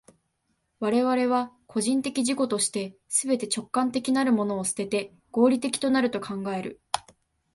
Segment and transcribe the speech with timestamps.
[0.79, 6.81] 我々は個人的自己として、すべて直観的なるものを棄てて、合理的となると考える。